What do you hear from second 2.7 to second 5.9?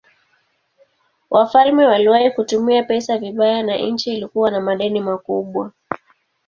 pesa vibaya na nchi ilikuwa na madeni makubwa.